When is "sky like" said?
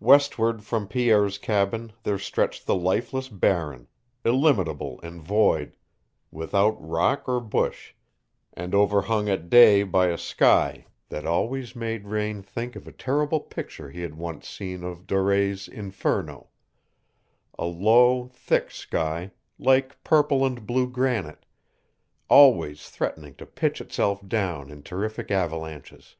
18.70-20.04